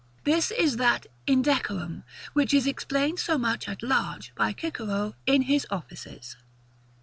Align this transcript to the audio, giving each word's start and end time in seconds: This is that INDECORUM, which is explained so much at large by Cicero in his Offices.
This 0.23 0.49
is 0.49 0.77
that 0.77 1.05
INDECORUM, 1.27 2.03
which 2.33 2.55
is 2.55 2.65
explained 2.65 3.19
so 3.19 3.37
much 3.37 3.69
at 3.69 3.83
large 3.83 4.33
by 4.33 4.51
Cicero 4.59 5.13
in 5.27 5.43
his 5.43 5.67
Offices. 5.69 6.37